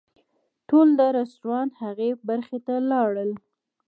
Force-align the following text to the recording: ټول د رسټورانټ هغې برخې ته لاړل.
ټول 0.69 0.87
د 0.99 1.01
رسټورانټ 1.17 1.71
هغې 1.83 2.09
برخې 2.29 2.59
ته 2.65 2.75
لاړل. 2.91 3.31